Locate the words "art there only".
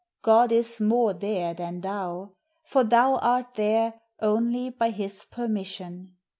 3.17-4.71